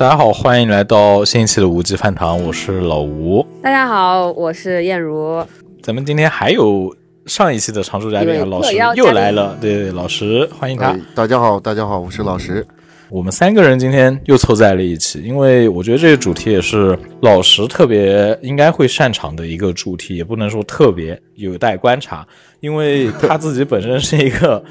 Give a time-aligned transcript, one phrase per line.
[0.00, 3.46] 大家好，欢迎来到新一期的无极饭堂，我是老吴。
[3.62, 5.46] 大家好，我是燕如。
[5.82, 6.96] 咱们今天还有
[7.26, 9.58] 上一期的常驻嘉宾啊，老石又来了。
[9.60, 10.98] 对对，老石，欢迎他。
[11.14, 12.66] 大家好，大家好，我是老石。
[13.10, 22.26] 我们三个人今天又凑在了一起，因为我觉得这个主题也是老石特别应该会擅长的一个主题，也不能说特别有待观察，
[22.60, 24.64] 因为他自己本身是一个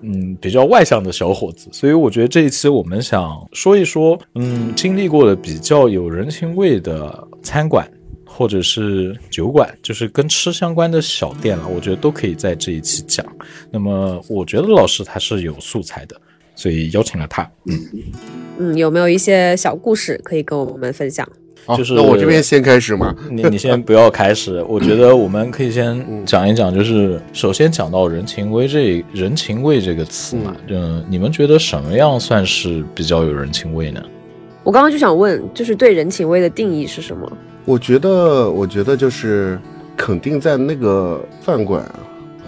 [0.00, 7.88] 嗯比较外向的小伙子，所以我觉得这一期我们想说一说，嗯，经历过的比较有人情味的餐馆
[8.24, 13.24] 或者是酒馆，就是跟吃相关的小店了，我觉得都可以在这一期讲。
[13.70, 16.20] 那么我觉得老师他是有素材的。
[16.56, 17.42] 所以邀请了他。
[17.66, 17.80] 嗯
[18.60, 21.28] 嗯，有没有一些小故事可以跟我们分享？
[21.76, 23.14] 就是那我这边先开始嘛？
[23.30, 34.02] 你你先不要开始， 我觉得我们可以先讲一讲，就是首先讲到人情味这人情味这个词嘛，嗯，你们觉得什么样算是比较有人情味呢？
[34.62, 37.30] 我刚刚就想问，就是对人情味的定义是什么？
[37.64, 39.58] 我觉得，我觉得就是
[39.96, 41.84] 肯定在那个饭馆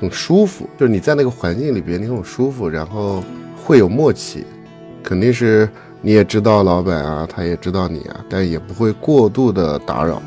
[0.01, 3.23] 很舒服，就是你在那个环境里边你很舒服，然后。
[3.65, 4.45] 会有默契，
[5.03, 5.69] 肯定是
[6.07, 10.23] 你也知道老板啊，他也知道你啊，但也不会过度的打扰。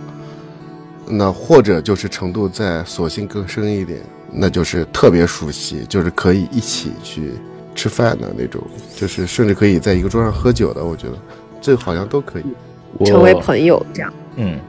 [1.08, 7.32] 那或者就是程度再索性更深一点，那就是特别熟悉，就是可以一起去
[7.74, 8.62] 吃饭的那种，
[8.94, 10.84] 就是甚至可以在一个桌上喝酒的。
[10.84, 11.14] 我觉得
[11.62, 14.14] 这好像都可以成为朋友这样。
[14.36, 14.60] 嗯，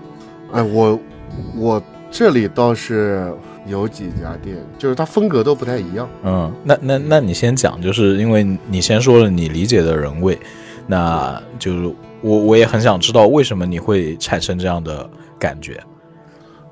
[0.53, 0.97] 哎，我
[1.57, 3.35] 我这里倒是。
[3.67, 6.09] 有几家店，就是它风格都不太一样。
[6.25, 10.37] 嗯，那那那你先讲，就是因为你先说了你理解的人味，
[10.91, 15.81] 那就是我我也很想知道为什么你会产生这样的感觉。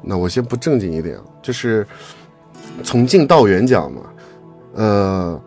[0.02, 1.86] 那我先不正经一点，就是
[2.82, 4.02] 从近到远讲嘛。
[4.74, 5.40] 呃，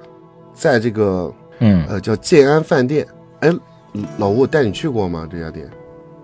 [0.53, 3.05] 在这个嗯呃叫建安饭店，
[3.41, 3.51] 哎，
[4.17, 5.27] 老吴我带你去过吗？
[5.29, 5.69] 这家店？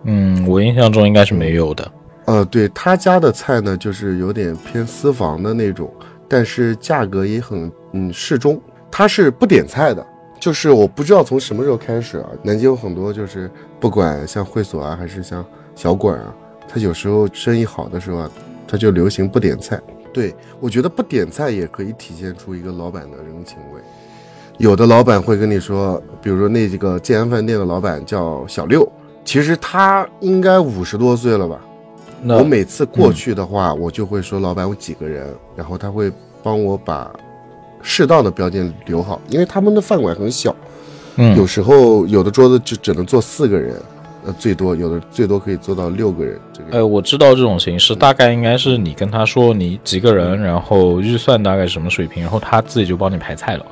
[0.04, 1.92] 嗯，我印象中应该是没有的。
[2.28, 5.94] 呃，对他家的菜呢，就是有点偏私房的那种，
[6.30, 8.62] 但是价格也很嗯适中。
[8.90, 10.06] 他是不点菜的，
[10.40, 13.50] 就是我不知道从什么时候开始啊，南京有很多就是
[13.80, 16.34] 不管像会所啊，还是像小馆啊，
[16.68, 18.32] 他有时候生意好的时候啊，
[18.68, 19.80] 他就流行不点菜。
[20.14, 23.82] 对我觉得不点菜也可以体现出一个老板的人情味。
[24.58, 28.90] 有的老板会跟你说，比如说那几个建安饭店的老板叫小六，
[29.24, 31.60] 其实他应该五十多岁了吧。
[32.24, 36.12] 我每次过去的话，我就会说老板，我几个人，然后他会
[36.42, 37.14] 帮我把
[37.82, 40.56] 适当的标间留好，因为他们的饭馆很小，
[41.16, 43.76] 嗯，有时候有的桌子就只能坐四个人，
[44.26, 46.40] 呃，最多有的最多可以坐到六个人。
[46.54, 53.66] 这个，呃，我知道这种形式，大概应该是你跟他说你几个人，然后预算大概什么水平，然后他自己就帮你排菜了。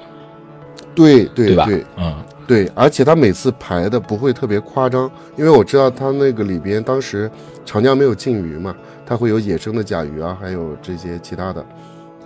[0.93, 1.67] 对对对吧？
[1.97, 2.15] 嗯，
[2.47, 7.29] 对，而且他每次排的不会特别夸张，因为我知道他那个里边当时。
[7.67, 8.75] 长江没有禁渔嘛，
[9.07, 11.65] 他会有野生的甲鱼啊，还有这些其他的，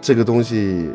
[0.02, 0.90] 这个东西，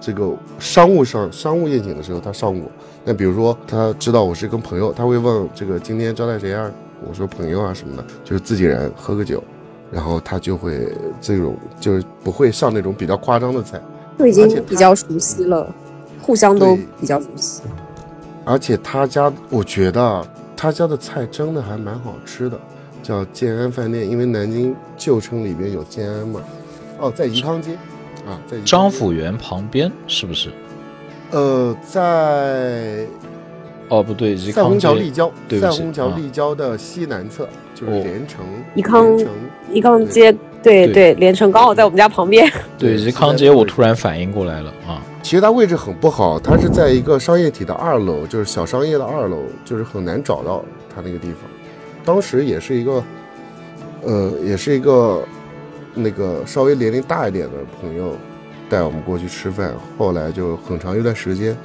[0.00, 2.70] 这个商务上商务宴请的时候他上过。
[3.04, 6.70] 那比如说他知道我是跟朋友，他会问这个今天招待谁啊？
[7.06, 9.42] 我说朋友啊什么的，就是自己人喝个酒，
[9.90, 13.80] 然后他就会这种就是不会上那种比较夸张的菜，
[14.18, 15.72] 就已经比较熟悉了，
[16.22, 17.62] 互相都比较熟悉。
[18.44, 20.26] 而且他家我觉得
[20.56, 22.58] 他家的菜真的还蛮好吃的。
[23.02, 26.40] 叫建安饭店，因为南京旧城里边有建安嘛。
[26.98, 27.78] 哦，在怡康街，
[28.26, 30.50] 啊，在张府园旁边是不是？
[31.30, 33.06] 呃，在
[33.88, 38.44] 哦不对，在虹桥立交，对在虹桥立交的西南侧就是连城。
[38.74, 39.18] 宜康
[39.72, 40.32] 宜康街，
[40.62, 42.50] 对对，连城刚好在我们家旁边。
[42.78, 45.02] 对，怡康街，我突然反应过来了啊。
[45.22, 51.38] 其实它位置很不好，它是在一个商业体的二楼，就是小商业的二楼，就是很难找到它那个地方。
[52.04, 53.02] 当时也是一个，
[54.04, 55.24] 呃，也是一个
[55.96, 58.16] 那个稍微年龄大一点的朋友
[58.70, 61.56] 带我们过去吃饭，后来就很长一段时间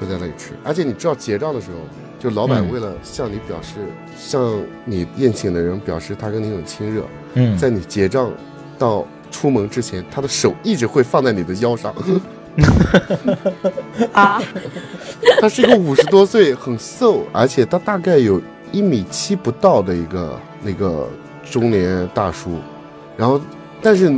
[0.00, 0.52] 会在那里吃。
[0.64, 1.76] 而且你知道结账的时候，
[2.18, 3.80] 就老板为了向你表示，
[4.16, 7.02] 向你宴请的人表示他跟你很亲热，
[7.34, 8.30] 嗯，在你结账
[8.78, 11.94] 到出门之前，他的手一直会放在你的腰上。
[14.12, 14.40] 啊，
[15.40, 18.40] 他是一个五十多岁，很瘦，而且他大概有。
[18.72, 21.06] 一米七不到的一个那个
[21.44, 22.52] 中年大叔，
[23.18, 23.38] 然后，
[23.82, 24.12] 但是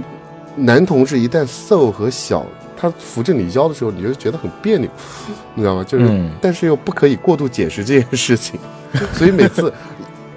[0.54, 2.46] 男同志一旦瘦和小，
[2.76, 4.88] 他扶着你腰的时候，你就觉得很别扭，
[5.54, 5.82] 你知道吗？
[5.82, 8.60] 就是，但是又不可以过度解释这件事情，
[9.14, 9.72] 所以每次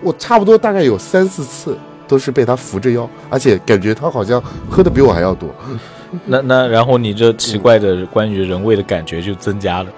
[0.01, 1.77] 我差不多大概有三四次
[2.07, 5.50] 都是被他扶着腰，而且感觉他好像喝的比我还要多。
[6.25, 9.91] 那那然后你这奇怪的关于人味的感觉就增加了。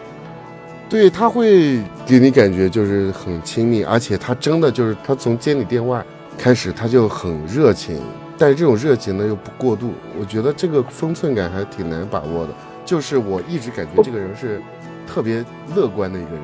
[0.89, 6.03] 对他会给你感觉就是很亲密，而且他真的就是他从接你电话
[6.35, 8.01] 开始他就很热情，
[8.39, 12.53] 但是这种热情呢又不过度，我觉得这个分寸感还挺难把握的。
[12.85, 14.59] 就是我一直感觉这个人是
[15.05, 15.45] 特别
[15.75, 16.41] 乐观的一个人，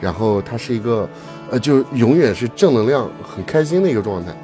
[0.00, 1.06] 然后他是一个
[1.50, 4.34] 呃，就永远是正能量、很开心的一个状态。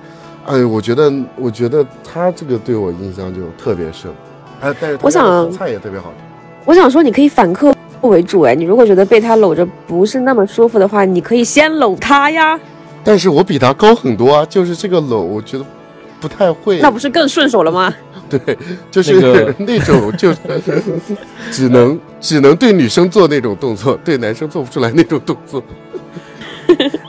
[0.46, 4.10] 哎，我觉得，我觉得他这个对我印象就特别深。
[4.60, 6.16] 哎，但是他我想菜也特别好吃。
[6.64, 12.58] 我想说，你可以反客为主，哎，你如果觉得被他搂着不是那么舒服的话，你可以先搂他呀，
[13.02, 15.64] 但是我比他高很多啊，就是这个搂，我觉得
[16.20, 16.78] 不太会。
[16.80, 17.92] 那不是更顺手了吗？
[18.30, 18.56] 对，
[18.92, 20.38] 就是那 种就是
[21.50, 25.62] 只能只能对女生做那种动作，对男生做不出来那种动作。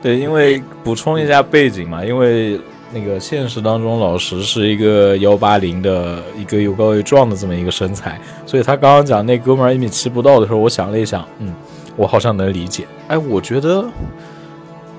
[0.01, 2.59] 对，因为补充一下背景嘛，因为
[2.91, 11.53] 那个现实当中老石是一个幺八零的一个又高又壮的这么一个身材，所以他刚刚讲那哥们儿一米七不到的时候，我想了一想，嗯，
[11.95, 12.87] 我好像能理解。
[13.07, 13.85] 哎，我觉得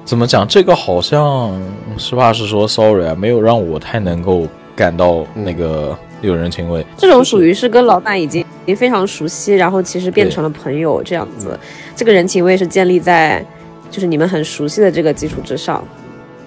[0.05, 1.59] 怎么讲，这个好像
[1.97, 6.85] 实话实说，sorry 啊，没有让我太能够感到那个有人情味。
[6.97, 11.59] 这种属于是跟老板已经已经非常熟悉，然后其实变成了朋友这样子，
[11.97, 13.45] 这个人情味是建立在
[13.91, 15.83] 就是你们很熟悉的这个基础之上。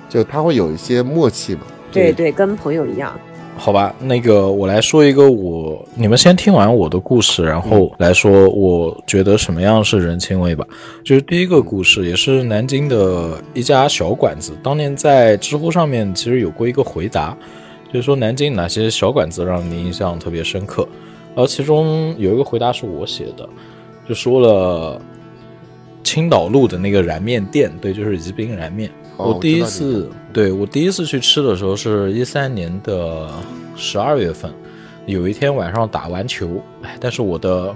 [0.09, 1.61] 就他会有一些默契嘛。
[1.91, 3.17] 对对，跟朋友一样。
[3.57, 10.63] 好吧，那个我来说一个我，你们先听完我的故事，然后来说我觉得什么样是人情味吧。
[11.03, 17.35] 就是第一个故事，也是南京的一家小馆子，当年在知乎上面其实有过一个回答，
[17.91, 20.87] 就是说南京哪些小馆子让你印象特别深刻，
[21.33, 23.49] 然后其中有一个回答是我写的，
[24.07, 25.01] 就说了
[26.03, 28.91] 青岛路的那个燃面店，对，就是宜宾燃面。
[29.17, 33.29] 哦我第一次个对我第一次去吃的时候是一三年的
[33.75, 34.51] 十二月份，
[35.05, 37.73] 有一天晚上打完球，哎，但是我的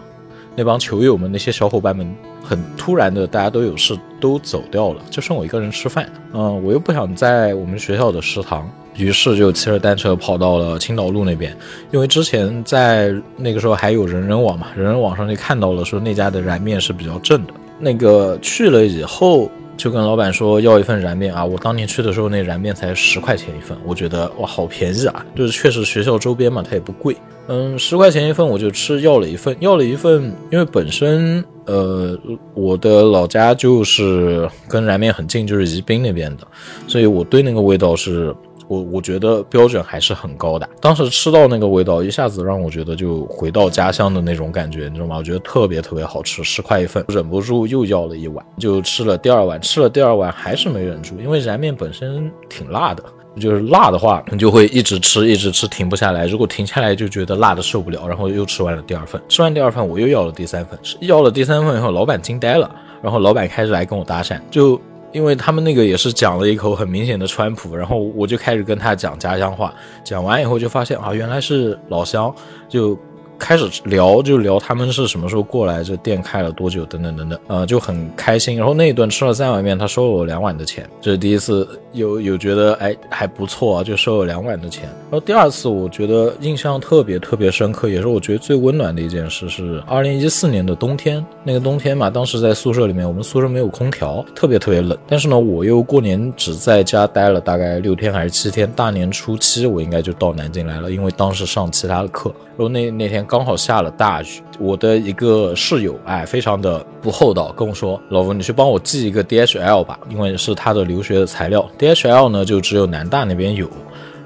[0.56, 2.14] 那帮球友们那些小伙伴们
[2.44, 6.10] 很突然的，大家都有事都走掉了，就剩我一个人吃饭。
[6.34, 11.56] 嗯，我又不想在我们学校的食堂，于是就骑着单车跑到了青岛路那边，
[11.92, 17.54] 因为之前在那个时候还有人人网嘛，人人网上就看到了说那家的燃面是比较正的。
[17.80, 19.50] 那个去了以后，
[19.80, 21.44] 就跟老板说要一份燃面啊。
[21.44, 27.16] 我当年去的时候，那燃面才十块钱一份，我觉得哇好便宜啊，就是确实学校周边嘛，它也不贵。
[27.48, 32.16] 嗯，十块钱一份我就吃，要了一份，要了一份，因为本身呃
[32.54, 36.46] 我的老家就是跟燃面很近，就是宜宾那边的，
[36.86, 38.36] 所以我对那个味道是
[38.70, 40.70] 我我觉得标准还是很高的。
[40.80, 45.18] 当时吃到那个味道，一下子让我觉得就回到家乡的那种感觉，你知道吗？
[45.18, 53.04] 我觉得特别特别好吃，十块一份，忍不住又要了一碗，就吃了第二碗，吃了第二碗还是没忍住，因为燃面本身挺辣的。
[53.40, 56.26] 就是辣的话，你就会一直吃，一直吃，停不下来。
[56.26, 59.22] 如果停下来，就觉得辣的受不了，然后又吃完了第二份。
[59.30, 60.78] 吃完第二份，我又要了第三份。
[61.02, 62.70] 要了第三份以后，老板惊呆了，
[63.02, 69.74] 然后老板开始来跟我搭讪，就因为他们那个也是讲了一口很明显的川普，然后我就开始跟他讲家乡话。
[70.04, 72.34] 讲完以后就发现啊，原来是老乡，
[72.68, 72.98] 就
[73.40, 78.58] 开始聊，就聊他们是什么时候过来，这店开了多久，等等等等，呃，就很开心。
[78.58, 84.84] 然后那一顿吃了三碗面，他收了我两碗的钱，这是第一次有有觉得哎还不错啊，就收了两碗的钱。
[85.10, 91.26] 然后第二次我觉得印象特别特别深刻，也是我觉得最温暖的一件事，是二零一四年的冬天。
[91.44, 94.98] 那个冬天嘛，当时在宿舍里面，我们宿舍没有空调，特别特别冷。
[95.08, 102.34] 但是呢，我又过年只在家待了大概六天还是七天，大年初七我应该就到南京来了，因为当时上其他的课。
[102.58, 111.64] 然后那那天刚好下了大雨，我的一个室友哎，非常的不厚道，跟我说：“老吴，你去帮我寄一个 DHL 吧，因为是他的留学的材料。
[111.78, 113.70] DHL 呢，就只有南大那边有。”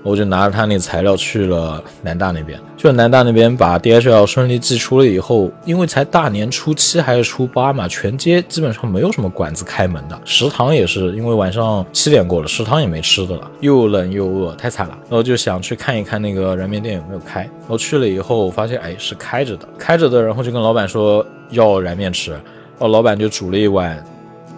[0.04, 14.98] 我就拿着他那材料去了南大那边，去了南大那边把 DHL 顺利寄出了以后，因为才大年初七还是初八嘛，全街基本上没有什么馆子开门的，食堂也是因为晚上七点过了，食堂也没吃的了，又冷又饿，太惨了。
[15.10, 22.42] 然后就想去看一看那个燃面店有没有开，然后去了以后发现哎是开着的，开着的，然后就跟老板说要燃面吃，然
[22.80, 24.04] 后老板就煮了一碗。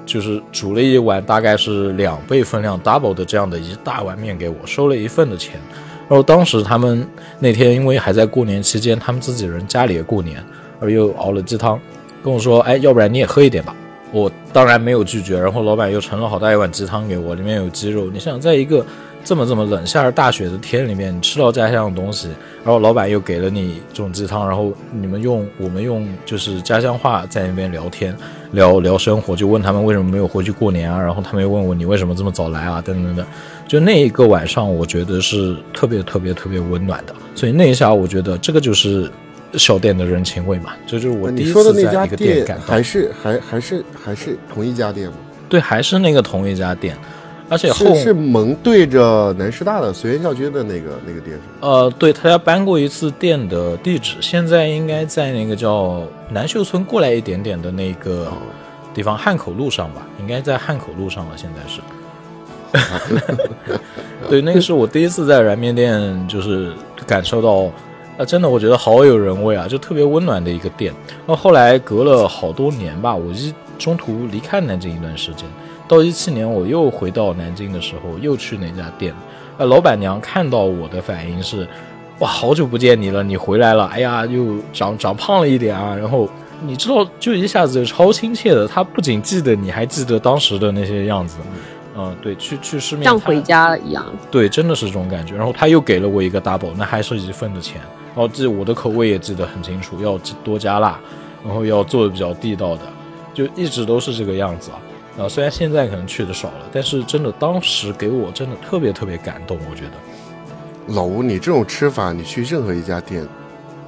[0.06, 5.60] 就是煮了一碗大概是两倍分量 double 的这样的一大碗面给我，收了一份的钱。
[6.08, 7.08] 然后当时他们
[7.40, 10.44] 那天因为还在过年期间，他们自己人家里也过年，
[10.80, 11.80] 而又熬了鸡汤，
[12.24, 13.76] 跟我说：“哎，要不然你也喝一点吧。”
[14.14, 15.38] 我当然没有拒绝。
[15.38, 18.10] 然后老板又盛了好大一碗鸡汤给我，里面有鸡肉。
[18.12, 18.86] 你想在一个
[19.26, 22.30] 这么这么冷、下着大雪的天里面，你吃到家乡的东西，
[22.64, 28.16] 然后老板又给了你这种鸡汤，然后你们用我们用就是家乡话在那边聊天。
[28.52, 30.98] 聊聊生活，就问他们为什么没有回去过年啊？
[30.98, 32.82] 然后他们又问我你为什么这么早来啊？
[32.82, 33.26] 等等等，
[33.68, 37.14] 就那一个晚上，我觉得是特别特别特别温暖的。
[37.34, 39.12] 所以那一下，我觉得这个就是
[39.56, 42.82] 小店的人情味嘛，这就是我第一次在一个店感到还。
[42.82, 45.18] 是还还是还是同一家店吗？
[45.50, 46.96] 对，还是那个同一家店，
[47.48, 51.60] 而且后是是蒙对着南师大的随园校区的那个那个店是吗？
[51.62, 58.32] 呃，对他家搬过一次店的地址，现在应该在那个叫南秀村过来一点点的那个
[58.94, 61.82] 地方，汉口路上吧，应该在汉口路上了，现在是。
[64.28, 66.74] 对，那个是我第一次在燃面店，就是
[67.06, 67.72] 感受到，
[68.18, 70.94] 啊，真的我觉得好有人味啊，就特别温暖的一个店。
[71.26, 75.48] 那后来隔了好多年吧，我一中途离开南京一段时间，
[75.88, 79.14] 到一七年我又回到南京的时候，又去那家店，
[79.58, 81.68] 呃，老板娘看到我的反应是，
[82.20, 86.28] 哇，好久不见你了，你回来了，哎呀，又长长胖了一点啊，然后
[86.66, 91.38] 你知道，就一下子就超亲切的，他不仅记得你，还记得当时的那些样子。
[91.98, 94.06] 嗯，对，去去市面摊像回家了一样。
[94.30, 95.34] 对，真的是这种感觉。
[95.34, 97.80] 然后他又给了我一个 double，那还是一份的钱。
[98.08, 101.00] 然后记我的口味也记得很清楚，要多加辣，
[101.46, 102.82] 然后要做的比较地道的，
[103.34, 104.80] 就一直都是这个样子啊。
[105.18, 109.92] 啊，虽然现在可能去的少了，但是真的当时给我真的特别特别感动，我觉得。
[110.94, 113.26] 老吴，你这种吃法，你去任何一家店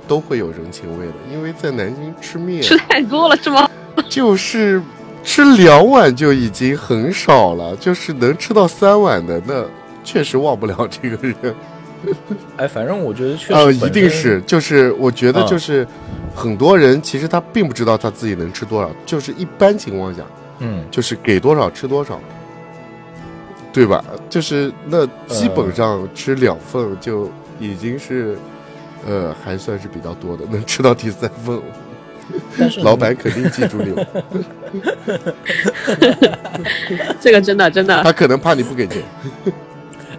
[0.08, 3.70] 都会有人情味的，因为在南京吃面吃太多了是吗？
[4.10, 4.82] 就是
[5.24, 9.66] 吃两碗就已经很少了，就是能吃到三碗的，那
[10.04, 11.56] 确实忘不了这个人。
[12.56, 15.86] 哎，反正我觉得确实呃，一定是，就是我觉得嗯就是
[16.34, 20.22] 很多人其实他并不知道他自己能吃多少，就是一般情况下
[20.60, 22.20] 嗯，就是给多少吃多少，
[23.72, 24.04] 对吧？
[24.30, 28.38] 就是那基本上吃两份就已经是，
[29.08, 31.62] 呃，还算是比较多的，能吃到第三份，
[32.58, 34.06] 但是老板肯定记住你了，
[37.22, 39.02] 这个真的真的，他可能怕你不给钱。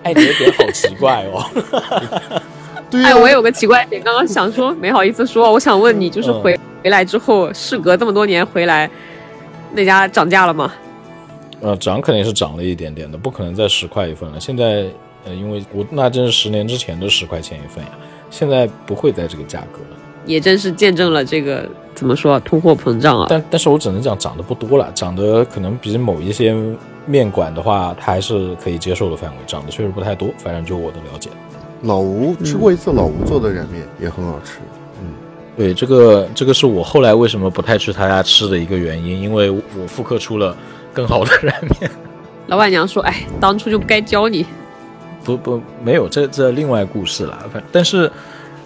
[0.05, 1.45] 哎，你的点好奇怪哦。
[2.91, 8.89] 对呀、哎，我有个奇怪点，刚刚想说没好意思说，我想问你，就是嗯回回来之后，事隔这么多年回来，
[9.73, 10.73] 那家涨价了吗？
[11.61, 14.39] 呃，涨肯定是涨了一点点的，不可能再十块一份了。
[14.39, 14.87] 现在，
[15.25, 17.91] 呃，因为我那真是十年之前的十块钱一份呀，
[18.31, 19.97] 现在不会在这个价格了。
[20.25, 23.27] 也真是见证了这个怎么说通货膨胀啊。
[23.29, 26.55] 但但是我只能讲涨得不多了，涨得可能比某一些
[27.07, 30.29] 面馆的话，它还是可以接受的范围，涨得确实不太多。
[30.39, 31.31] 反正就我的了解。
[31.83, 34.59] 老吴吃过一次老吴做的燃面，也很好吃。
[35.59, 40.57] 对，这个这个是我后来为什么不太去他家吃的一个原因，因为我复刻出了
[40.95, 41.91] 更好的燃面。
[42.47, 44.47] 老板娘说：“哎，当初就不该教你。
[45.25, 47.37] 不不，没有，这这另外故事了。
[47.53, 48.09] 反但是，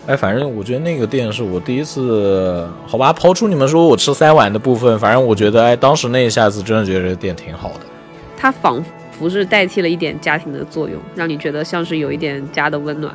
[0.06, 7.80] 哎，反正我觉得那个店是我第一次，好吧，抛出你们说我吃三碗的部分，反正我觉得，哎，当时那一下子真的觉得这个店挺好的。
[8.36, 13.14] 它仿佛是代替了一点家庭的作用，让你觉得像是有一点家的温暖。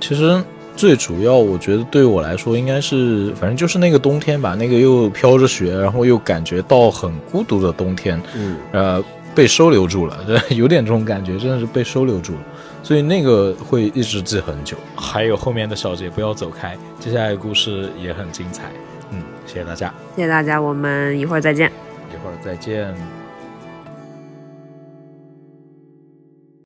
[0.00, 0.42] 其实
[0.76, 9.04] 最主要，我觉得对我来说，应该是反正就是那个冬天吧，那个又飘着雪，然后又感觉到很孤独的冬天，嗯，呃，
[9.34, 10.18] 被收留住了，
[10.50, 12.40] 有点这种感觉，真的是被收留住了。
[12.82, 14.76] 所以那个会一直记很久。
[14.94, 18.64] 还有后面的小节不要走开，接下来的故事也很精彩。
[19.10, 21.70] 嗯，谢谢大家，谢谢大家，我们一会儿再见。
[22.12, 23.23] 一会儿再见。